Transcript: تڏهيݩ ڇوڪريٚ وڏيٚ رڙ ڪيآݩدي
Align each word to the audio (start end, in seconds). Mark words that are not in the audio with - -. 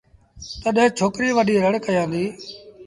تڏهيݩ 0.63 0.95
ڇوڪريٚ 0.97 1.35
وڏيٚ 1.37 1.61
رڙ 1.63 1.73
ڪيآݩدي 1.85 2.23